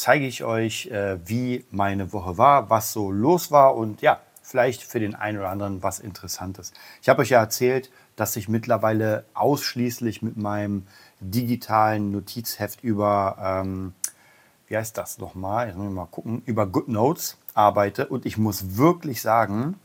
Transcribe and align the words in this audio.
zeige 0.00 0.26
ich 0.26 0.44
euch, 0.44 0.86
äh, 0.86 1.18
wie 1.28 1.66
meine 1.70 2.12
Woche 2.14 2.38
war, 2.38 2.70
was 2.70 2.92
so 2.92 3.10
los 3.10 3.50
war 3.50 3.76
und 3.76 4.00
ja, 4.00 4.20
vielleicht 4.42 4.82
für 4.82 4.98
den 4.98 5.14
einen 5.14 5.38
oder 5.38 5.50
anderen 5.50 5.82
was 5.82 6.00
Interessantes. 6.00 6.72
Ich 7.02 7.10
habe 7.10 7.20
euch 7.20 7.28
ja 7.28 7.38
erzählt, 7.38 7.90
dass 8.16 8.34
ich 8.36 8.48
mittlerweile 8.48 9.24
ausschließlich 9.34 10.22
mit 10.22 10.38
meinem 10.38 10.86
digitalen 11.20 12.12
Notizheft 12.12 12.82
über, 12.82 13.36
ähm, 13.40 13.92
wie 14.68 14.76
heißt 14.76 14.96
das 14.96 15.18
nochmal, 15.18 15.68
jetzt 15.68 15.76
muss 15.76 15.88
ich 15.88 15.94
mal 15.94 16.06
gucken, 16.06 16.42
über 16.46 16.66
GoodNotes 16.66 17.36
arbeite 17.52 18.08
und 18.08 18.24
ich 18.24 18.38
muss 18.38 18.78
wirklich 18.78 19.20
sagen, 19.20 19.78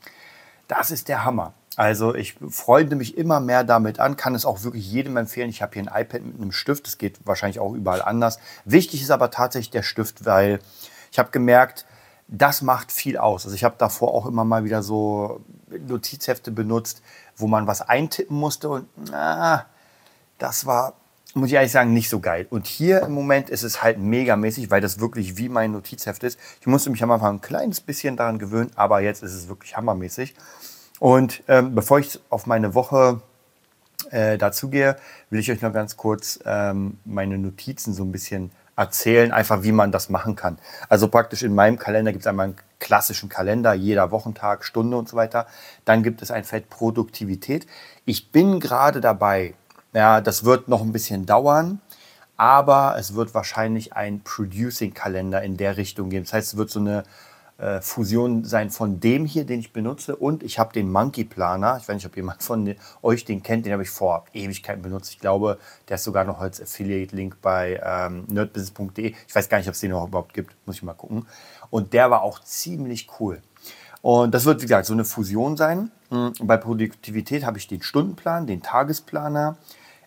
das 0.69 0.91
ist 0.91 1.09
der 1.09 1.25
Hammer. 1.25 1.53
Also 1.75 2.15
ich 2.15 2.35
freunde 2.49 2.95
mich 2.95 3.17
immer 3.17 3.39
mehr 3.39 3.63
damit 3.63 3.99
an, 3.99 4.15
kann 4.15 4.33
es 4.33 4.45
auch 4.45 4.63
wirklich 4.63 4.89
jedem 4.89 5.17
empfehlen. 5.17 5.49
Ich 5.49 5.61
habe 5.61 5.73
hier 5.73 5.83
ein 5.83 6.01
iPad 6.01 6.23
mit 6.23 6.35
einem 6.35 6.51
Stift, 6.51 6.87
das 6.87 6.97
geht 6.97 7.19
wahrscheinlich 7.25 7.59
auch 7.59 7.73
überall 7.73 8.01
anders. 8.01 8.39
Wichtig 8.63 9.01
ist 9.01 9.11
aber 9.11 9.29
tatsächlich 9.29 9.71
der 9.71 9.83
Stift, 9.83 10.25
weil 10.25 10.59
ich 11.11 11.19
habe 11.19 11.31
gemerkt, 11.31 11.85
das 12.27 12.61
macht 12.61 12.91
viel 12.91 13.17
aus. 13.17 13.45
Also 13.45 13.55
ich 13.55 13.63
habe 13.63 13.75
davor 13.77 14.13
auch 14.13 14.25
immer 14.25 14.45
mal 14.45 14.63
wieder 14.63 14.83
so 14.83 15.41
Notizhefte 15.69 16.51
benutzt, 16.51 17.01
wo 17.35 17.47
man 17.47 17.67
was 17.67 17.81
eintippen 17.81 18.37
musste 18.37 18.69
und 18.69 18.87
na, 19.11 19.65
das 20.37 20.65
war, 20.65 20.93
muss 21.33 21.47
ich 21.47 21.55
ehrlich 21.55 21.71
sagen, 21.71 21.93
nicht 21.93 22.09
so 22.09 22.19
geil. 22.21 22.47
Und 22.49 22.67
hier 22.67 23.01
im 23.01 23.11
Moment 23.11 23.49
ist 23.49 23.63
es 23.63 23.83
halt 23.83 23.99
megamäßig, 23.99 24.71
weil 24.71 24.81
das 24.81 24.99
wirklich 24.99 25.37
wie 25.37 25.49
mein 25.49 25.73
Notizheft 25.73 26.23
ist. 26.23 26.39
Ich 26.61 26.67
musste 26.67 26.89
mich 26.89 27.03
am 27.03 27.11
Anfang 27.11 27.35
ein 27.35 27.41
kleines 27.41 27.81
bisschen 27.81 28.15
daran 28.15 28.39
gewöhnen, 28.39 28.71
aber 28.75 29.01
jetzt 29.01 29.21
ist 29.23 29.33
es 29.33 29.49
wirklich 29.49 29.75
hammermäßig. 29.75 30.35
Und 30.99 31.43
ähm, 31.47 31.75
bevor 31.75 31.99
ich 31.99 32.19
auf 32.29 32.45
meine 32.45 32.73
Woche 32.73 33.21
äh, 34.11 34.37
dazu 34.37 34.71
will 34.71 34.95
ich 35.31 35.51
euch 35.51 35.61
noch 35.61 35.73
ganz 35.73 35.97
kurz 35.97 36.39
ähm, 36.45 36.99
meine 37.05 37.37
Notizen 37.37 37.93
so 37.93 38.03
ein 38.03 38.11
bisschen 38.11 38.51
erzählen, 38.75 39.31
einfach 39.31 39.63
wie 39.63 39.71
man 39.71 39.91
das 39.91 40.09
machen 40.09 40.35
kann. 40.35 40.57
Also 40.89 41.07
praktisch 41.07 41.43
in 41.43 41.55
meinem 41.55 41.79
Kalender 41.79 42.11
gibt 42.11 42.23
es 42.23 42.27
einmal 42.27 42.47
einen 42.47 42.55
klassischen 42.79 43.29
Kalender, 43.29 43.73
jeder 43.73 44.11
Wochentag, 44.11 44.65
Stunde 44.65 44.97
und 44.97 45.07
so 45.07 45.15
weiter. 45.15 45.47
Dann 45.85 46.03
gibt 46.03 46.21
es 46.21 46.29
ein 46.29 46.43
Feld 46.43 46.69
Produktivität. 46.69 47.65
Ich 48.03 48.31
bin 48.31 48.59
gerade 48.59 48.99
dabei, 48.99 49.53
ja, 49.93 50.19
das 50.19 50.43
wird 50.43 50.67
noch 50.67 50.81
ein 50.81 50.91
bisschen 50.91 51.25
dauern, 51.25 51.79
aber 52.35 52.95
es 52.99 53.15
wird 53.15 53.33
wahrscheinlich 53.33 53.93
ein 53.93 54.21
Producing-Kalender 54.21 55.41
in 55.41 55.55
der 55.55 55.77
Richtung 55.77 56.09
geben. 56.09 56.25
Das 56.25 56.33
heißt, 56.33 56.53
es 56.53 56.57
wird 56.57 56.69
so 56.69 56.81
eine 56.81 57.03
äh, 57.57 57.79
Fusion 57.81 58.43
sein 58.43 58.69
von 58.69 58.99
dem 58.99 59.25
hier, 59.25 59.45
den 59.45 59.59
ich 59.59 59.71
benutze. 59.71 60.15
Und 60.15 60.43
ich 60.43 60.59
habe 60.59 60.73
den 60.73 60.91
Monkey 60.91 61.23
Planer. 61.23 61.77
Ich 61.81 61.87
weiß 61.87 61.95
nicht, 61.95 62.05
ob 62.05 62.15
jemand 62.15 62.43
von 62.43 62.75
euch 63.01 63.25
den 63.25 63.43
kennt. 63.43 63.65
Den 63.65 63.73
habe 63.73 63.83
ich 63.83 63.89
vor 63.89 64.25
Ewigkeiten 64.33 64.81
benutzt. 64.81 65.11
Ich 65.11 65.19
glaube, 65.19 65.57
der 65.87 65.95
ist 65.95 66.03
sogar 66.03 66.25
noch 66.25 66.39
als 66.39 66.61
Affiliate-Link 66.61 67.37
bei 67.41 67.81
ähm, 67.83 68.25
nerdbusiness.de. 68.27 69.13
Ich 69.27 69.35
weiß 69.35 69.47
gar 69.49 69.57
nicht, 69.57 69.67
ob 69.67 69.73
es 69.73 69.79
den 69.79 69.91
noch 69.91 70.07
überhaupt 70.07 70.33
gibt. 70.33 70.55
Muss 70.65 70.75
ich 70.75 70.83
mal 70.83 70.93
gucken. 70.93 71.25
Und 71.69 71.93
der 71.93 72.11
war 72.11 72.23
auch 72.23 72.39
ziemlich 72.41 73.07
cool. 73.19 73.41
Und 74.01 74.35
das 74.35 74.45
wird, 74.45 74.61
wie 74.61 74.65
gesagt, 74.65 74.85
so 74.85 74.93
eine 74.93 75.05
Fusion 75.05 75.57
sein. 75.57 75.91
Hm, 76.09 76.33
bei 76.41 76.57
Produktivität 76.57 77.45
habe 77.45 77.57
ich 77.57 77.67
den 77.67 77.81
Stundenplan, 77.81 78.45
den 78.45 78.61
Tagesplaner. 78.61 79.57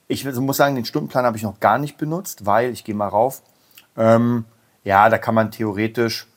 Ich 0.07 0.25
muss 0.25 0.57
sagen, 0.57 0.77
den 0.77 0.85
Stundenplan 0.85 1.25
habe 1.25 1.37
ich 1.37 1.43
noch 1.43 1.61
gar 1.61 1.79
nicht 1.79 1.99
benutzt, 1.99 2.47
weil 2.47 2.71
ich 2.71 2.85
gehe 2.85 2.95
mal 2.95 3.09
rauf. 3.09 3.43
Ähm, 3.97 4.45
ja, 4.85 5.09
da 5.09 5.19
kann 5.19 5.35
man 5.35 5.51
theoretisch 5.51 6.29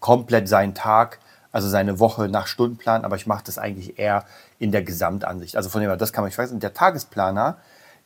komplett 0.00 0.48
seinen 0.48 0.74
Tag, 0.74 1.18
also 1.52 1.68
seine 1.68 1.98
Woche 1.98 2.28
nach 2.28 2.46
Stundenplan, 2.46 3.04
aber 3.04 3.16
ich 3.16 3.26
mache 3.26 3.44
das 3.44 3.58
eigentlich 3.58 3.98
eher 3.98 4.24
in 4.58 4.72
der 4.72 4.82
Gesamtansicht. 4.82 5.56
Also 5.56 5.70
von 5.70 5.80
dem 5.80 5.90
her, 5.90 5.96
das 5.96 6.12
kann 6.12 6.22
man 6.22 6.28
nicht 6.28 6.34
vergessen. 6.34 6.60
Der 6.60 6.74
Tagesplaner, 6.74 7.56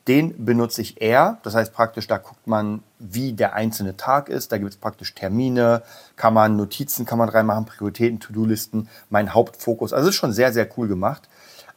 den 0.07 0.45
benutze 0.45 0.81
ich 0.81 1.01
eher. 1.01 1.37
Das 1.43 1.55
heißt 1.55 1.73
praktisch, 1.73 2.07
da 2.07 2.17
guckt 2.17 2.47
man, 2.47 2.83
wie 2.99 3.33
der 3.33 3.53
einzelne 3.53 3.95
Tag 3.95 4.29
ist. 4.29 4.51
Da 4.51 4.57
gibt 4.57 4.71
es 4.71 4.77
praktisch 4.77 5.13
Termine, 5.13 5.81
kann 6.15 6.33
man 6.33 6.55
Notizen, 6.57 7.05
kann 7.05 7.17
man 7.17 7.29
reinmachen, 7.29 7.65
Prioritäten, 7.65 8.19
To-Do-Listen, 8.19 8.89
mein 9.09 9.33
Hauptfokus. 9.33 9.93
Also 9.93 10.09
ist 10.09 10.15
schon 10.15 10.33
sehr, 10.33 10.51
sehr 10.51 10.67
cool 10.77 10.87
gemacht. 10.87 11.29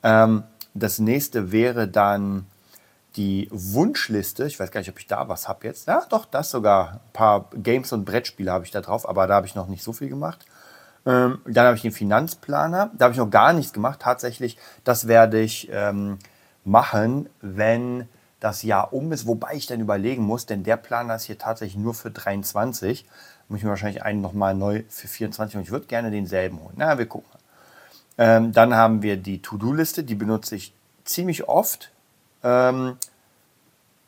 Ähm, 0.02 0.44
das 0.74 0.98
nächste 0.98 1.52
wäre 1.52 1.88
dann 1.88 2.46
die 3.16 3.48
Wunschliste. 3.50 4.46
Ich 4.46 4.60
weiß 4.60 4.70
gar 4.70 4.80
nicht, 4.80 4.90
ob 4.90 4.98
ich 4.98 5.06
da 5.06 5.28
was 5.28 5.48
habe 5.48 5.66
jetzt. 5.66 5.88
Ja, 5.88 6.04
doch, 6.08 6.26
das 6.26 6.50
sogar. 6.50 6.92
Ein 6.92 7.12
paar 7.12 7.50
Games 7.54 7.92
und 7.92 8.04
Brettspiele 8.04 8.52
habe 8.52 8.64
ich 8.64 8.70
da 8.70 8.80
drauf, 8.80 9.08
aber 9.08 9.26
da 9.26 9.34
habe 9.34 9.46
ich 9.46 9.54
noch 9.54 9.68
nicht 9.68 9.82
so 9.82 9.92
viel 9.92 10.08
gemacht. 10.08 10.44
Ähm, 11.06 11.38
dann 11.46 11.66
habe 11.66 11.76
ich 11.76 11.82
den 11.82 11.92
Finanzplaner. 11.92 12.90
Da 12.96 13.04
habe 13.04 13.12
ich 13.12 13.18
noch 13.18 13.30
gar 13.30 13.52
nichts 13.52 13.72
gemacht. 13.72 14.00
Tatsächlich, 14.00 14.58
das 14.84 15.08
werde 15.08 15.40
ich 15.40 15.68
ähm, 15.72 16.18
machen, 16.64 17.28
wenn 17.40 18.08
das 18.40 18.62
Jahr 18.62 18.92
um 18.92 19.12
ist. 19.12 19.26
Wobei 19.26 19.54
ich 19.54 19.66
dann 19.66 19.80
überlegen 19.80 20.22
muss, 20.22 20.46
denn 20.46 20.62
der 20.62 20.76
Planer 20.76 21.16
ist 21.16 21.24
hier 21.24 21.38
tatsächlich 21.38 21.82
nur 21.82 21.94
für 21.94 22.10
23. 22.10 23.06
Muss 23.48 23.58
ich 23.58 23.64
mir 23.64 23.70
wahrscheinlich 23.70 24.02
einen 24.02 24.20
nochmal 24.20 24.54
neu 24.54 24.82
für 24.88 25.08
24 25.08 25.56
und 25.56 25.62
ich 25.62 25.70
würde 25.70 25.86
gerne 25.86 26.10
denselben 26.10 26.60
holen. 26.60 26.74
Na, 26.76 26.98
wir 26.98 27.06
gucken. 27.06 27.30
Ähm, 28.18 28.52
dann 28.52 28.74
haben 28.74 29.02
wir 29.02 29.16
die 29.16 29.40
To-Do-Liste. 29.40 30.04
Die 30.04 30.14
benutze 30.16 30.56
ich 30.56 30.74
ziemlich 31.04 31.48
oft 31.48 31.92
ähm, 32.42 32.96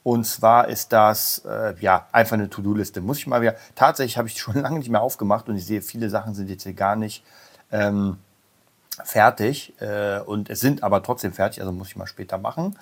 und 0.03 0.25
zwar 0.25 0.69
ist 0.69 0.93
das 0.93 1.43
äh, 1.47 1.75
ja 1.81 2.07
einfach 2.13 2.35
eine 2.35 2.49
To-Do-Liste. 2.49 3.01
Muss 3.01 3.19
ich 3.19 3.27
mal 3.27 3.43
wieder. 3.43 3.57
Tatsächlich 3.75 4.17
habe 4.17 4.29
ich 4.29 4.39
schon 4.41 4.55
lange 4.57 4.79
nicht 4.79 4.91
mehr 4.91 5.03
aufgemacht 5.03 5.49
und 5.49 5.57
ich 5.57 5.67
sehe, 5.67 5.83
viele 5.83 6.11
Sachen 6.11 6.35
sind 6.35 6.49
jetzt 6.49 6.63
hier 6.63 6.75
gar 6.75 6.97
nicht 6.97 7.25
ähm, 7.71 8.19
fertig. 9.05 9.75
Äh, 9.81 10.21
und 10.21 10.51
es 10.51 10.61
sind 10.61 10.83
aber 10.83 11.03
trotzdem 11.03 11.33
fertig, 11.33 11.61
also 11.61 11.73
muss 11.73 11.89
ich 11.89 11.97
mal 11.97 12.07
später 12.07 12.39
machen. 12.39 12.79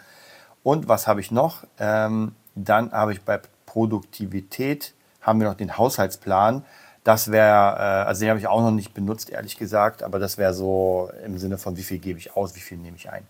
Und 0.62 0.88
was 0.88 1.06
habe 1.06 1.20
ich 1.20 1.30
noch? 1.30 1.64
Ähm, 1.78 2.34
dann 2.54 2.92
habe 2.92 3.12
ich 3.12 3.22
bei 3.22 3.40
Produktivität 3.66 4.94
haben 5.20 5.40
wir 5.40 5.48
noch 5.48 5.56
den 5.56 5.76
Haushaltsplan. 5.76 6.64
Das 7.04 7.30
wäre, 7.30 7.76
äh, 7.76 8.08
also 8.08 8.20
den 8.20 8.30
habe 8.30 8.40
ich 8.40 8.46
auch 8.46 8.60
noch 8.60 8.70
nicht 8.70 8.94
benutzt, 8.94 9.30
ehrlich 9.30 9.58
gesagt, 9.58 10.02
aber 10.02 10.18
das 10.18 10.38
wäre 10.38 10.54
so 10.54 11.10
im 11.24 11.38
Sinne 11.38 11.58
von, 11.58 11.76
wie 11.76 11.82
viel 11.82 11.98
gebe 11.98 12.18
ich 12.18 12.36
aus, 12.36 12.56
wie 12.56 12.60
viel 12.60 12.78
nehme 12.78 12.96
ich 12.96 13.10
ein. 13.10 13.26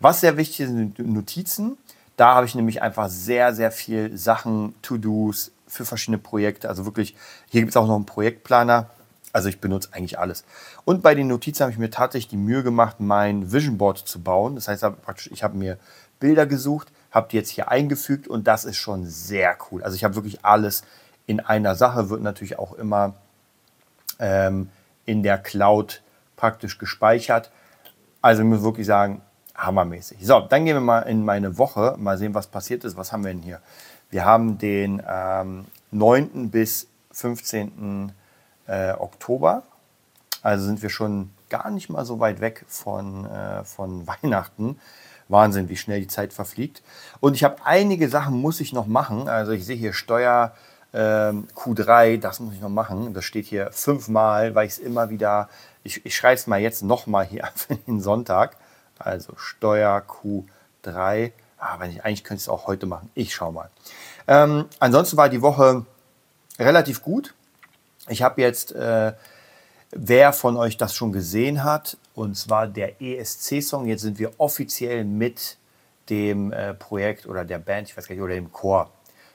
Was 0.00 0.20
sehr 0.20 0.36
wichtig 0.36 0.60
ist, 0.60 0.70
sind 0.70 0.98
Notizen. 0.98 1.76
Da 2.16 2.34
habe 2.34 2.46
ich 2.46 2.54
nämlich 2.54 2.82
einfach 2.82 3.08
sehr, 3.08 3.54
sehr 3.54 3.72
viel 3.72 4.16
Sachen, 4.16 4.74
To-Dos 4.82 5.52
für 5.66 5.84
verschiedene 5.84 6.18
Projekte. 6.18 6.68
Also 6.68 6.84
wirklich, 6.84 7.16
hier 7.48 7.62
gibt 7.62 7.70
es 7.70 7.76
auch 7.76 7.86
noch 7.86 7.96
einen 7.96 8.06
Projektplaner. 8.06 8.90
Also 9.32 9.48
ich 9.48 9.60
benutze 9.60 9.88
eigentlich 9.92 10.18
alles. 10.18 10.44
Und 10.84 11.02
bei 11.02 11.14
den 11.14 11.26
Notizen 11.26 11.62
habe 11.62 11.72
ich 11.72 11.78
mir 11.78 11.90
tatsächlich 11.90 12.28
die 12.28 12.36
Mühe 12.36 12.62
gemacht, 12.62 12.96
mein 13.00 13.50
Vision 13.50 13.78
Board 13.78 13.98
zu 13.98 14.20
bauen. 14.20 14.56
Das 14.56 14.68
heißt 14.68 14.84
ich 15.30 15.42
habe 15.42 15.56
mir 15.56 15.78
Bilder 16.20 16.46
gesucht, 16.46 16.92
habe 17.10 17.28
die 17.30 17.36
jetzt 17.36 17.50
hier 17.50 17.70
eingefügt 17.70 18.28
und 18.28 18.46
das 18.46 18.64
ist 18.64 18.76
schon 18.76 19.06
sehr 19.06 19.56
cool. 19.70 19.82
Also 19.82 19.96
ich 19.96 20.04
habe 20.04 20.14
wirklich 20.14 20.44
alles 20.44 20.82
in 21.26 21.40
einer 21.40 21.74
Sache, 21.74 22.10
wird 22.10 22.22
natürlich 22.22 22.58
auch 22.58 22.74
immer 22.74 23.14
ähm, 24.18 24.68
in 25.06 25.22
der 25.22 25.38
Cloud 25.38 26.02
praktisch 26.36 26.78
gespeichert. 26.78 27.50
Also 28.20 28.42
ich 28.42 28.48
muss 28.48 28.62
wirklich 28.62 28.86
sagen, 28.86 29.22
hammermäßig. 29.54 30.18
So, 30.26 30.40
dann 30.40 30.64
gehen 30.64 30.76
wir 30.76 30.80
mal 30.80 31.00
in 31.00 31.24
meine 31.24 31.58
Woche, 31.58 31.96
mal 31.98 32.18
sehen, 32.18 32.34
was 32.34 32.46
passiert 32.46 32.84
ist. 32.84 32.96
Was 32.96 33.12
haben 33.12 33.24
wir 33.24 33.32
denn 33.32 33.42
hier? 33.42 33.60
Wir 34.10 34.24
haben 34.24 34.58
den 34.58 35.02
ähm, 35.08 35.66
9. 35.90 36.50
bis 36.50 36.88
15. 37.12 38.12
Äh, 38.66 38.92
Oktober. 38.92 39.64
Also 40.42 40.66
sind 40.66 40.82
wir 40.82 40.90
schon 40.90 41.30
gar 41.50 41.70
nicht 41.70 41.90
mal 41.90 42.04
so 42.04 42.20
weit 42.20 42.40
weg 42.40 42.64
von, 42.68 43.26
äh, 43.26 43.64
von 43.64 44.06
Weihnachten. 44.22 44.78
Wahnsinn, 45.28 45.68
wie 45.68 45.76
schnell 45.76 46.00
die 46.00 46.08
Zeit 46.08 46.32
verfliegt. 46.32 46.82
Und 47.20 47.34
ich 47.34 47.44
habe 47.44 47.56
einige 47.64 48.08
Sachen, 48.08 48.40
muss 48.40 48.60
ich 48.60 48.72
noch 48.72 48.86
machen. 48.86 49.28
Also 49.28 49.52
ich 49.52 49.64
sehe 49.64 49.76
hier 49.76 49.92
Steuer 49.92 50.52
ähm, 50.92 51.48
Q3, 51.54 52.18
das 52.18 52.40
muss 52.40 52.54
ich 52.54 52.60
noch 52.60 52.68
machen. 52.68 53.14
Das 53.14 53.24
steht 53.24 53.46
hier 53.46 53.70
fünfmal, 53.72 54.54
weil 54.54 54.66
ich 54.66 54.74
es 54.74 54.78
immer 54.78 55.10
wieder, 55.10 55.48
ich, 55.84 56.04
ich 56.04 56.14
schreibe 56.14 56.34
es 56.34 56.46
mal 56.46 56.60
jetzt 56.60 56.82
nochmal 56.82 57.24
hier 57.24 57.48
für 57.54 57.76
den 57.76 58.00
Sonntag. 58.00 58.56
Also 59.04 59.34
Steuer 59.36 60.02
Q3. 60.06 61.32
Ah, 61.58 61.78
wenn 61.78 61.90
ich, 61.90 62.04
eigentlich 62.04 62.24
könnte 62.24 62.40
ich 62.40 62.44
es 62.44 62.48
auch 62.48 62.66
heute 62.66 62.86
machen. 62.86 63.10
Ich 63.14 63.34
schaue 63.34 63.52
mal. 63.52 63.70
Ähm, 64.26 64.66
ansonsten 64.80 65.16
war 65.16 65.28
die 65.28 65.42
Woche 65.42 65.86
relativ 66.58 67.02
gut. 67.02 67.34
Ich 68.08 68.22
habe 68.22 68.40
jetzt, 68.40 68.72
äh, 68.72 69.12
wer 69.92 70.32
von 70.32 70.56
euch 70.56 70.76
das 70.76 70.94
schon 70.94 71.12
gesehen 71.12 71.62
hat, 71.62 71.96
und 72.14 72.36
zwar 72.36 72.66
der 72.66 73.00
ESC-Song. 73.00 73.86
Jetzt 73.86 74.02
sind 74.02 74.18
wir 74.18 74.32
offiziell 74.38 75.04
mit 75.04 75.56
dem 76.10 76.52
äh, 76.52 76.74
Projekt 76.74 77.26
oder 77.26 77.44
der 77.44 77.58
Band, 77.58 77.88
ich 77.88 77.96
weiß 77.96 78.08
gar 78.08 78.14
nicht, 78.14 78.22
oder 78.22 78.34
dem 78.34 78.52
Chor. 78.52 78.90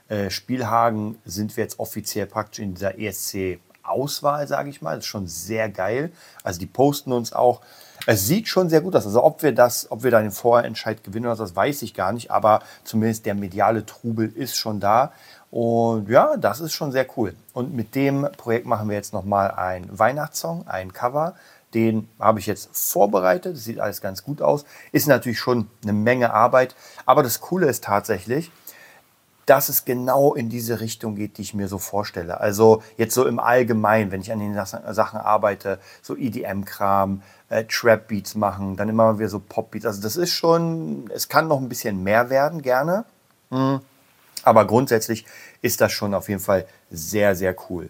Äh, 0.09 0.29
Spielhagen 0.29 1.17
sind 1.25 1.55
wir 1.57 1.63
jetzt 1.63 1.79
offiziell 1.79 2.27
praktisch 2.27 2.59
in 2.59 2.73
dieser 2.73 2.99
ESC 2.99 3.59
Auswahl, 3.87 4.47
sage 4.47 4.69
ich 4.69 4.81
mal. 4.81 4.95
Das 4.95 5.05
ist 5.05 5.09
schon 5.09 5.27
sehr 5.27 5.69
geil. 5.69 6.11
Also 6.43 6.59
die 6.59 6.65
posten 6.65 7.11
uns 7.11 7.33
auch. 7.33 7.61
Es 8.05 8.27
sieht 8.27 8.47
schon 8.47 8.69
sehr 8.69 8.81
gut 8.81 8.95
aus. 8.95 9.05
Also 9.05 9.23
ob 9.23 9.43
wir 9.43 9.53
das, 9.53 9.91
ob 9.91 10.03
wir 10.03 10.11
da 10.11 10.21
den 10.21 10.31
Vorentscheid 10.31 11.03
gewinnen 11.03 11.25
oder 11.25 11.35
das 11.35 11.55
weiß 11.55 11.81
ich 11.81 11.93
gar 11.93 12.11
nicht. 12.11 12.31
Aber 12.31 12.61
zumindest 12.83 13.25
der 13.25 13.35
mediale 13.35 13.85
Trubel 13.85 14.31
ist 14.33 14.55
schon 14.55 14.79
da. 14.79 15.11
Und 15.49 16.09
ja, 16.09 16.37
das 16.37 16.59
ist 16.59 16.73
schon 16.73 16.91
sehr 16.91 17.07
cool. 17.17 17.35
Und 17.53 17.73
mit 17.73 17.95
dem 17.95 18.27
Projekt 18.37 18.65
machen 18.65 18.89
wir 18.89 18.95
jetzt 18.95 19.13
nochmal 19.13 19.51
einen 19.51 19.97
Weihnachtssong, 19.97 20.67
ein 20.67 20.93
Cover. 20.93 21.35
Den 21.73 22.09
habe 22.19 22.39
ich 22.39 22.47
jetzt 22.47 22.69
vorbereitet. 22.71 23.55
Das 23.55 23.63
sieht 23.63 23.79
alles 23.79 24.01
ganz 24.01 24.23
gut 24.23 24.41
aus. 24.41 24.65
Ist 24.91 25.07
natürlich 25.07 25.39
schon 25.39 25.69
eine 25.83 25.93
Menge 25.93 26.33
Arbeit. 26.33 26.75
Aber 27.05 27.23
das 27.23 27.41
Coole 27.41 27.67
ist 27.67 27.83
tatsächlich, 27.83 28.51
dass 29.47 29.69
es 29.69 29.85
genau 29.85 30.33
in 30.33 30.49
diese 30.49 30.81
Richtung 30.81 31.15
geht, 31.15 31.37
die 31.37 31.41
ich 31.41 31.53
mir 31.53 31.69
so 31.69 31.77
vorstelle. 31.79 32.39
Also 32.39 32.83
jetzt 32.97 33.15
so 33.15 33.25
im 33.25 33.39
Allgemeinen, 33.39 34.11
wenn 34.11 34.21
ich 34.21 34.31
an 34.31 34.39
den 34.39 34.53
Sachen 34.53 35.19
arbeite, 35.19 35.79
so 36.01 36.15
EDM-Kram, 36.15 37.23
äh, 37.49 37.63
Trap-Beats 37.63 38.35
machen, 38.35 38.75
dann 38.75 38.89
immer 38.89 39.17
wieder 39.17 39.29
so 39.29 39.39
Pop-Beats. 39.39 39.85
Also 39.85 40.01
das 40.01 40.17
ist 40.17 40.33
schon, 40.33 41.09
es 41.13 41.29
kann 41.29 41.47
noch 41.47 41.61
ein 41.61 41.69
bisschen 41.69 42.03
mehr 42.03 42.29
werden, 42.29 42.61
gerne. 42.61 43.05
Mhm. 43.49 43.79
Aber 44.43 44.67
grundsätzlich 44.67 45.25
ist 45.61 45.79
das 45.79 45.93
schon 45.93 46.13
auf 46.13 46.27
jeden 46.27 46.41
Fall 46.41 46.65
sehr, 46.91 47.33
sehr 47.35 47.55
cool. 47.69 47.89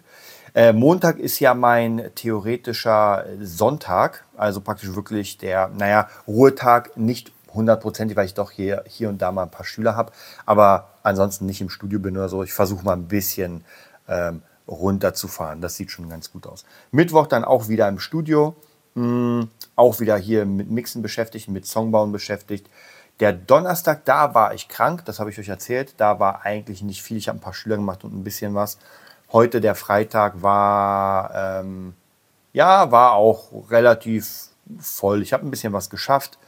Äh, 0.54 0.72
Montag 0.72 1.18
ist 1.18 1.40
ja 1.40 1.54
mein 1.54 2.10
theoretischer 2.14 3.26
Sonntag, 3.40 4.24
also 4.36 4.60
praktisch 4.60 4.94
wirklich 4.94 5.38
der, 5.38 5.68
naja, 5.76 6.08
Ruhetag, 6.26 6.96
nicht 6.96 7.32
hundertprozentig, 7.54 8.16
weil 8.16 8.26
ich 8.26 8.34
doch 8.34 8.50
hier, 8.50 8.84
hier 8.86 9.08
und 9.08 9.22
da 9.22 9.32
mal 9.32 9.44
ein 9.44 9.50
paar 9.50 9.64
Schüler 9.64 9.96
habe, 9.96 10.12
aber 10.46 10.88
ansonsten 11.02 11.46
nicht 11.46 11.60
im 11.60 11.70
Studio 11.70 11.98
bin 11.98 12.16
oder 12.16 12.28
so. 12.28 12.42
Ich 12.42 12.52
versuche 12.52 12.84
mal 12.84 12.94
ein 12.94 13.08
bisschen 13.08 13.64
ähm, 14.08 14.42
runterzufahren. 14.68 15.60
Das 15.60 15.76
sieht 15.76 15.90
schon 15.90 16.08
ganz 16.08 16.30
gut 16.30 16.46
aus. 16.46 16.64
Mittwoch 16.90 17.26
dann 17.26 17.44
auch 17.44 17.68
wieder 17.68 17.88
im 17.88 17.98
Studio, 17.98 18.54
mh, 18.94 19.04
hm, 19.04 19.48
auch 19.76 20.00
wieder 20.00 20.16
hier 20.16 20.44
mit 20.44 20.70
Mixen 20.70 21.02
beschäftigt, 21.02 21.48
mit 21.48 21.66
Songbauen 21.66 22.12
beschäftigt. 22.12 22.68
Der 23.20 23.32
Donnerstag, 23.32 24.04
da 24.04 24.34
war 24.34 24.54
ich 24.54 24.68
krank, 24.68 25.04
das 25.04 25.18
habe 25.18 25.30
ich 25.30 25.38
euch 25.38 25.48
erzählt. 25.48 25.94
Da 25.96 26.20
war 26.20 26.44
eigentlich 26.44 26.82
nicht 26.82 27.02
viel. 27.02 27.16
Ich 27.16 27.28
habe 27.28 27.38
ein 27.38 27.40
paar 27.40 27.54
Schüler 27.54 27.76
gemacht 27.76 28.04
und 28.04 28.14
ein 28.14 28.22
bisschen 28.22 28.54
was. 28.54 28.78
Heute, 29.32 29.60
der 29.60 29.74
Freitag, 29.74 30.40
war, 30.42 31.34
ähm, 31.34 31.94
ja, 32.52 32.90
war 32.92 33.12
auch 33.12 33.70
relativ 33.70 34.48
voll. 34.78 35.22
Ich 35.22 35.32
habe 35.32 35.46
ein 35.46 35.50
bisschen 35.50 35.72
was 35.72 35.90
geschafft. 35.90 36.38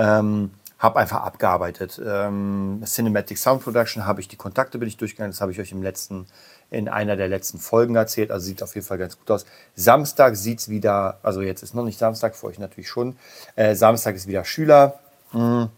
Ähm, 0.00 0.50
habe 0.78 0.98
einfach 0.98 1.20
abgearbeitet. 1.20 2.00
Ähm, 2.02 2.82
Cinematic 2.86 3.36
Sound 3.36 3.62
Production 3.62 4.06
habe 4.06 4.22
ich 4.22 4.28
die 4.28 4.36
Kontakte 4.36 4.78
bin 4.78 4.88
ich 4.88 4.96
durchgegangen. 4.96 5.30
Das 5.30 5.42
habe 5.42 5.52
ich 5.52 5.60
euch 5.60 5.72
im 5.72 5.82
letzten, 5.82 6.26
in 6.70 6.88
einer 6.88 7.16
der 7.16 7.28
letzten 7.28 7.58
Folgen 7.58 7.96
erzählt. 7.96 8.30
Also 8.30 8.46
sieht 8.46 8.62
auf 8.62 8.74
jeden 8.74 8.86
Fall 8.86 8.96
ganz 8.96 9.18
gut 9.18 9.30
aus. 9.30 9.44
Samstag 9.76 10.36
sieht 10.36 10.60
es 10.60 10.68
wieder, 10.70 11.18
also 11.22 11.42
jetzt 11.42 11.62
ist 11.62 11.74
noch 11.74 11.84
nicht 11.84 11.98
Samstag, 11.98 12.34
für 12.34 12.46
euch 12.46 12.58
natürlich 12.58 12.88
schon. 12.88 13.18
Äh, 13.56 13.74
Samstag 13.74 14.16
ist 14.16 14.26
wieder 14.26 14.42
Schüler. 14.44 14.98
Mhm. 15.34 15.68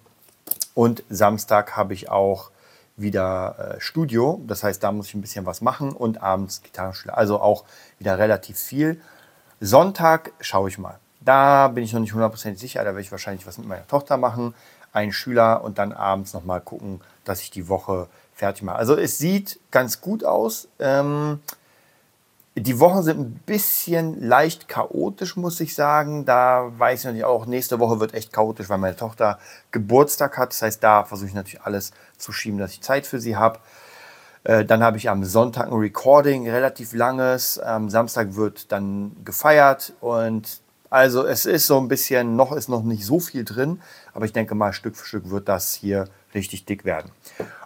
Und 0.75 1.03
Samstag 1.11 1.77
habe 1.77 1.95
ich 1.95 2.09
auch 2.09 2.53
wieder 2.97 3.75
äh, 3.77 3.81
Studio. 3.81 4.41
Das 4.47 4.63
heißt, 4.63 4.85
da 4.85 4.93
muss 4.93 5.09
ich 5.09 5.15
ein 5.15 5.21
bisschen 5.21 5.47
was 5.47 5.63
machen 5.63 5.91
und 5.91 6.23
abends 6.23 6.63
Gitarrenschüler. 6.63 7.19
Also 7.19 7.41
auch 7.41 7.65
wieder 7.99 8.19
relativ 8.19 8.57
viel. 8.57 9.01
Sonntag 9.61 10.31
schaue 10.39 10.69
ich 10.69 10.79
mal. 10.79 11.02
Da 11.25 11.69
bin 11.69 11.85
ich 11.85 11.93
noch 11.93 12.01
nicht 12.01 12.15
hundertprozentig 12.15 12.61
sicher. 12.61 12.81
Da 12.81 12.87
werde 12.87 13.01
ich 13.01 13.11
wahrscheinlich 13.13 13.47
was 13.47 13.59
mit 13.59 13.69
meiner 13.69 13.87
Tochter 13.87 14.17
machen 14.17 14.55
einen 14.93 15.13
Schüler 15.13 15.65
und 15.65 15.79
dann 15.79 15.93
abends 15.93 16.35
nochmal 16.35 16.61
gucken, 16.61 17.01
dass 17.25 17.41
ich 17.41 17.51
die 17.51 17.69
Woche 17.69 18.09
fertig 18.35 18.63
mache. 18.63 18.77
Also 18.77 18.97
es 18.97 19.19
sieht 19.19 19.59
ganz 19.71 20.01
gut 20.01 20.25
aus. 20.25 20.69
Ähm, 20.79 21.41
die 22.55 22.79
Wochen 22.79 23.03
sind 23.03 23.19
ein 23.19 23.41
bisschen 23.47 24.21
leicht 24.21 24.69
chaotisch, 24.69 25.37
muss 25.37 25.59
ich 25.61 25.75
sagen. 25.75 26.27
Da 26.27 26.71
weiß 26.77 27.01
ich 27.01 27.05
natürlich 27.07 27.25
auch, 27.25 27.47
nächste 27.47 27.81
Woche 27.81 27.99
wird 27.99 28.13
echt 28.13 28.33
chaotisch, 28.33 28.69
weil 28.69 28.79
meine 28.79 28.97
Tochter 28.97 29.39
Geburtstag 29.71 30.37
hat. 30.37 30.51
Das 30.51 30.61
heißt, 30.61 30.85
da 30.85 31.05
versuche 31.05 31.29
ich 31.29 31.35
natürlich 31.35 31.63
alles 31.63 31.93
zu 32.19 32.33
schieben, 32.33 32.59
dass 32.59 32.73
ich 32.73 32.83
Zeit 32.83 33.07
für 33.07 33.21
sie 33.21 33.37
habe. 33.37 33.61
Äh, 34.45 34.67
dann 34.67 34.83
habe 34.83 34.99
ich 34.99 35.09
am 35.09 35.25
Sonntag 35.25 35.69
ein 35.69 35.73
Recording, 35.73 36.51
relativ 36.51 36.93
langes. 36.93 37.59
Am 37.59 37.89
Samstag 37.89 38.35
wird 38.35 38.71
dann 38.71 39.17
gefeiert 39.25 39.95
und 40.01 40.61
also 40.93 41.25
es 41.27 41.47
ist 41.47 41.67
so 41.67 41.79
ein 41.79 41.89
bisschen, 41.89 42.37
noch 42.37 42.53
ist 42.53 42.69
noch 42.69 42.83
nicht 42.83 43.07
so 43.07 43.19
viel 43.19 43.47
drin, 43.47 43.81
aber 44.13 44.27
ich 44.27 44.35
denke 44.35 44.55
mal, 44.55 44.75
Stück 44.75 44.95
für 44.95 45.07
Stück 45.07 45.31
wird 45.31 45.49
das 45.49 45.73
hier 45.73 46.05
richtig 46.35 46.67
dick 46.67 46.85
werden. 46.85 47.11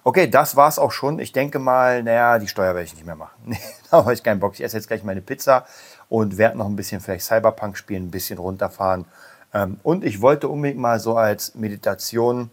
Okay, 0.04 0.28
das 0.28 0.54
war 0.54 0.68
es 0.68 0.78
auch 0.78 0.92
schon. 0.92 1.18
Ich 1.18 1.32
denke 1.32 1.58
mal, 1.58 2.04
naja, 2.04 2.38
die 2.38 2.46
Steuer 2.46 2.74
werde 2.74 2.84
ich 2.84 2.94
nicht 2.94 3.04
mehr 3.04 3.16
machen. 3.16 3.56
da 3.90 3.96
habe 3.98 4.14
ich 4.14 4.22
keinen 4.22 4.38
Bock. 4.38 4.54
Ich 4.54 4.62
esse 4.62 4.76
jetzt 4.76 4.86
gleich 4.86 5.02
meine 5.02 5.22
Pizza 5.22 5.66
und 6.08 6.38
werde 6.38 6.56
noch 6.56 6.66
ein 6.66 6.76
bisschen 6.76 7.00
vielleicht 7.00 7.24
Cyberpunk 7.24 7.76
spielen, 7.76 8.04
ein 8.04 8.10
bisschen 8.12 8.38
runterfahren. 8.38 9.06
Ähm, 9.52 9.80
und 9.82 10.04
ich 10.04 10.20
wollte 10.20 10.46
unbedingt 10.48 10.78
mal 10.78 11.00
so 11.00 11.16
als 11.16 11.56
Meditation 11.56 12.50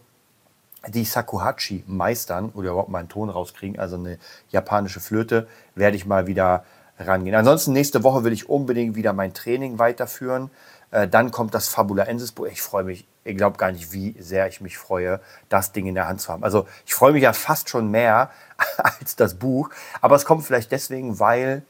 die 0.88 1.04
Sakuhachi 1.04 1.84
meistern 1.86 2.50
oder 2.52 2.70
überhaupt 2.70 2.88
mal 2.88 2.98
einen 2.98 3.08
Ton 3.08 3.30
rauskriegen, 3.30 3.78
also 3.78 3.94
eine 3.94 4.18
japanische 4.50 4.98
Flöte, 4.98 5.46
werde 5.76 5.96
ich 5.96 6.04
mal 6.04 6.26
wieder 6.26 6.64
rangehen. 6.98 7.34
Ansonsten 7.34 7.72
nächste 7.72 8.04
Woche 8.04 8.24
will 8.24 8.32
ich 8.32 8.48
unbedingt 8.48 8.94
wieder 8.94 9.12
mein 9.12 9.34
Training 9.34 9.78
weiterführen. 9.78 10.50
Äh, 10.90 11.08
dann 11.08 11.30
kommt 11.30 11.54
das 11.54 11.68
Fabula 11.68 12.04
Ensis 12.04 12.32
Buch. 12.32 12.46
Ich 12.46 12.62
freue 12.62 12.84
mich, 12.84 13.06
ich 13.24 13.36
glaube 13.36 13.56
gar 13.56 13.72
nicht, 13.72 13.92
wie 13.92 14.14
sehr 14.20 14.46
ich 14.46 14.60
mich 14.60 14.78
freue, 14.78 15.20
das 15.48 15.72
Ding 15.72 15.86
in 15.86 15.94
der 15.94 16.06
Hand 16.06 16.20
zu 16.20 16.32
haben. 16.32 16.44
Also 16.44 16.66
ich 16.86 16.94
freue 16.94 17.12
mich 17.12 17.22
ja 17.22 17.32
fast 17.32 17.68
schon 17.68 17.90
mehr 17.90 18.30
als 18.78 19.16
das 19.16 19.34
Buch. 19.34 19.70
Aber 20.00 20.16
es 20.16 20.24
kommt 20.24 20.44
vielleicht 20.44 20.70
deswegen, 20.72 21.18
weil 21.18 21.62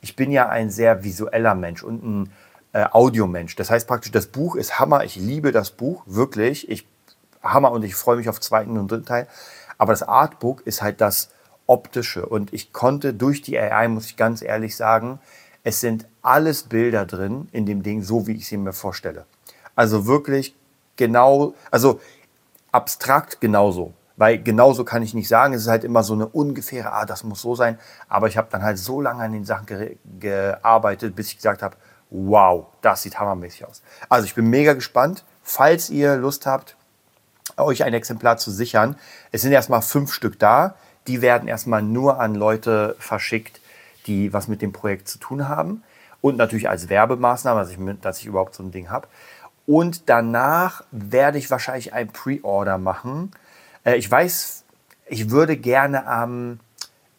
ich 0.00 0.14
bin 0.16 0.30
ja 0.30 0.48
ein 0.48 0.70
sehr 0.70 1.02
visueller 1.02 1.54
Mensch 1.54 1.82
und 1.82 2.04
ein 2.04 2.32
äh, 2.72 2.84
Audiomensch. 2.90 3.56
Das 3.56 3.70
heißt 3.70 3.88
praktisch, 3.88 4.12
das 4.12 4.26
Buch 4.26 4.54
ist 4.54 4.78
Hammer. 4.78 5.04
Ich 5.04 5.16
liebe 5.16 5.50
das 5.50 5.70
Buch, 5.70 6.02
wirklich. 6.06 6.68
Ich 6.70 6.86
Hammer 7.42 7.72
und 7.72 7.84
ich 7.84 7.94
freue 7.94 8.16
mich 8.16 8.28
auf 8.28 8.40
zweiten 8.40 8.78
und 8.78 8.90
dritten 8.90 9.06
Teil. 9.06 9.26
Aber 9.76 9.92
das 9.92 10.02
Artbook 10.02 10.60
ist 10.66 10.82
halt 10.82 11.00
das 11.00 11.30
optische. 11.68 12.26
Und 12.26 12.52
ich 12.52 12.72
konnte 12.72 13.14
durch 13.14 13.42
die 13.42 13.56
AI, 13.56 13.86
muss 13.86 14.06
ich 14.06 14.16
ganz 14.16 14.42
ehrlich 14.42 14.74
sagen, 14.74 15.20
es 15.62 15.80
sind 15.80 16.06
alles 16.22 16.64
Bilder 16.64 17.06
drin 17.06 17.48
in 17.52 17.66
dem 17.66 17.82
Ding, 17.82 18.02
so 18.02 18.26
wie 18.26 18.32
ich 18.32 18.48
sie 18.48 18.56
mir 18.56 18.72
vorstelle. 18.72 19.26
Also 19.76 20.06
wirklich 20.06 20.56
genau, 20.96 21.54
also 21.70 22.00
abstrakt 22.72 23.40
genauso. 23.40 23.92
Weil 24.16 24.42
genauso 24.42 24.84
kann 24.84 25.02
ich 25.02 25.14
nicht 25.14 25.28
sagen, 25.28 25.54
es 25.54 25.62
ist 25.62 25.68
halt 25.68 25.84
immer 25.84 26.02
so 26.02 26.14
eine 26.14 26.26
ungefähre, 26.26 26.92
ah, 26.92 27.04
das 27.04 27.22
muss 27.22 27.40
so 27.40 27.54
sein. 27.54 27.78
Aber 28.08 28.26
ich 28.26 28.36
habe 28.36 28.48
dann 28.50 28.62
halt 28.62 28.76
so 28.76 29.00
lange 29.00 29.22
an 29.22 29.32
den 29.32 29.44
Sachen 29.44 29.66
ge 29.66 29.96
gearbeitet, 30.18 31.14
bis 31.14 31.28
ich 31.28 31.36
gesagt 31.36 31.62
habe, 31.62 31.76
wow, 32.10 32.66
das 32.80 33.02
sieht 33.02 33.20
hammermäßig 33.20 33.66
aus. 33.66 33.82
Also 34.08 34.24
ich 34.24 34.34
bin 34.34 34.50
mega 34.50 34.72
gespannt. 34.72 35.24
Falls 35.42 35.88
ihr 35.88 36.16
Lust 36.16 36.46
habt, 36.46 36.76
euch 37.56 37.84
ein 37.84 37.94
Exemplar 37.94 38.38
zu 38.38 38.50
sichern, 38.50 38.96
es 39.30 39.42
sind 39.42 39.52
erstmal 39.52 39.82
fünf 39.82 40.12
Stück 40.12 40.38
da 40.38 40.74
die 41.08 41.22
werden 41.22 41.48
erstmal 41.48 41.82
nur 41.82 42.20
an 42.20 42.34
Leute 42.34 42.94
verschickt, 42.98 43.60
die 44.06 44.32
was 44.32 44.46
mit 44.46 44.62
dem 44.62 44.72
Projekt 44.72 45.08
zu 45.08 45.18
tun 45.18 45.48
haben. 45.48 45.82
Und 46.20 46.36
natürlich 46.36 46.68
als 46.68 46.88
Werbemaßnahme, 46.88 47.60
dass 47.60 47.70
ich, 47.70 47.78
dass 48.00 48.18
ich 48.20 48.26
überhaupt 48.26 48.54
so 48.54 48.62
ein 48.62 48.70
Ding 48.70 48.90
habe. 48.90 49.08
Und 49.66 50.08
danach 50.08 50.84
werde 50.90 51.38
ich 51.38 51.50
wahrscheinlich 51.50 51.92
ein 51.92 52.08
Pre-Order 52.08 52.78
machen. 52.78 53.32
Äh, 53.84 53.96
ich 53.96 54.10
weiß, 54.10 54.64
ich 55.06 55.30
würde 55.30 55.56
gerne 55.56 56.04
ähm, 56.08 56.60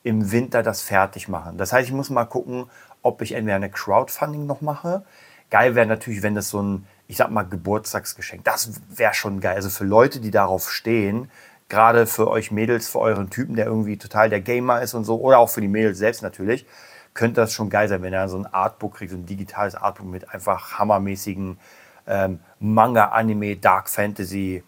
im 0.04 0.32
Winter 0.32 0.64
das 0.64 0.82
fertig 0.82 1.28
machen. 1.28 1.58
Das 1.58 1.74
heißt, 1.74 1.88
ich 1.88 1.94
muss 1.94 2.10
mal 2.10 2.26
gucken, 2.26 2.66
ob 3.02 3.22
ich 3.22 3.34
entweder 3.34 3.56
eine 3.56 3.70
Crowdfunding 3.70 4.46
noch 4.46 4.62
mache. 4.62 5.04
Geil 5.50 5.76
wäre 5.76 5.86
natürlich, 5.86 6.22
wenn 6.22 6.36
das 6.36 6.50
so 6.50 6.62
ein, 6.62 6.88
ich 7.08 7.18
sag 7.18 7.32
mal, 7.32 7.44
Geburtstagsgeschenk, 7.44 8.44
das 8.44 8.82
wäre 8.90 9.14
schon 9.14 9.40
geil. 9.40 9.56
Also 9.56 9.70
für 9.70 9.86
Leute, 9.86 10.20
die 10.20 10.32
darauf 10.32 10.72
stehen, 10.72 11.32
gerade 11.70 12.08
für 12.08 12.28
euch 12.28 12.52
Mädels, 12.52 12.90
für 12.90 13.00
euren 13.00 13.30
Typen, 13.30 13.56
der 13.56 13.68
irgendwie 13.68 13.98
total 13.98 14.30
der 14.30 14.42
Gamer 14.42 14.82
ist 14.82 14.94
und 14.96 15.06
so, 15.06 15.22
oder 15.22 15.38
auch 15.38 15.50
für 15.50 15.62
die 15.62 15.68
Mädels 15.68 16.00
selbst 16.00 16.22
natürlich, 16.22 16.66
könnte 17.14 17.42
das 17.42 17.54
schon 17.54 17.70
geil 17.70 17.88
sein, 17.88 18.02
wenn 18.02 18.14
er 18.14 18.28
so 18.28 18.38
ein 18.38 18.46
Artbook 18.46 18.96
kriegt, 18.96 19.12
so 19.12 19.18
ein 19.18 19.26
digitales 19.26 19.76
Artbook 19.76 20.08
mit 20.08 20.34
einfach 20.34 20.80
hammermäßigen 20.80 21.60
ähm, 22.08 22.40
Manga, 22.60 23.06
Anime, 23.10 23.56
Dark 23.56 23.90
Fantasy. 23.90 24.64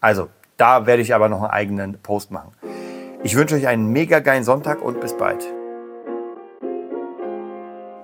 Also, 0.00 0.28
da 0.56 0.86
werde 0.86 1.02
ich 1.02 1.14
aber 1.14 1.28
noch 1.28 1.42
einen 1.42 1.50
eigenen 1.50 1.98
Post 2.00 2.30
machen. 2.30 2.52
Ich 3.22 3.36
wünsche 3.36 3.56
euch 3.56 3.66
einen 3.66 3.90
mega 3.90 4.20
geilen 4.20 4.44
Sonntag 4.44 4.82
und 4.82 5.00
bis 5.00 5.16
bald. 5.16 5.44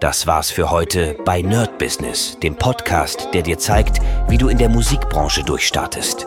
Das 0.01 0.27
war's 0.27 0.51
für 0.51 0.71
heute 0.71 1.15
bei 1.27 1.43
Nerd 1.43 1.79
Business, 1.79 2.39
dem 2.41 2.57
Podcast, 2.57 3.29
der 3.35 3.43
dir 3.43 3.59
zeigt, 3.59 4.01
wie 4.29 4.39
du 4.39 4.49
in 4.49 4.57
der 4.57 4.71
Musikbranche 4.71 5.45
durchstartest. 5.45 6.27